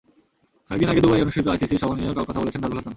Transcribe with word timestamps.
কয়েক 0.67 0.79
দিন 0.81 0.89
আগে 0.91 1.03
দুবাইয়ে 1.05 1.23
অনুষ্ঠিত 1.25 1.45
আইসিসির 1.51 1.81
সভা 1.83 1.93
নিয়েও 1.95 2.15
কাল 2.17 2.25
কথা 2.29 2.41
বলেছেন 2.41 2.59
নাজমুল 2.61 2.79
হাসান। 2.79 2.89